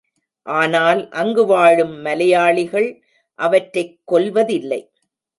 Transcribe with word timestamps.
ஆனால் 0.45 1.09
அங்கு 1.09 1.45
வாழும் 1.45 2.01
மலையாளிகள் 2.01 3.01
அவற்றைக் 3.39 3.99
கொல்வதில்லை. 4.05 4.81